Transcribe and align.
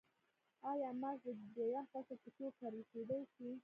آیا 0.71 0.89
ماش 1.01 1.17
د 1.25 1.27
دویم 1.55 1.85
فصل 1.91 2.17
په 2.23 2.29
توګه 2.35 2.51
کرل 2.59 2.81
کیدی 2.91 3.21
شي؟ 3.33 3.49